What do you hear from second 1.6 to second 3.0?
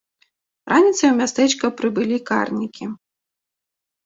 прыбылі карнікі.